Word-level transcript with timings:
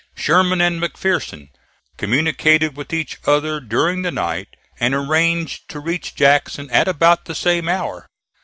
Sherman 0.15 0.61
and 0.61 0.81
McPherson 0.81 1.49
communicated 1.95 2.75
with 2.75 2.91
each 2.91 3.19
other 3.27 3.59
during 3.59 4.01
the 4.01 4.09
night 4.09 4.47
and 4.79 4.95
arranged 4.95 5.69
to 5.69 5.79
reach 5.79 6.15
Jackson 6.15 6.71
at 6.71 6.87
about 6.87 7.25
the 7.25 7.35
same 7.35 7.69
hour. 7.69 8.07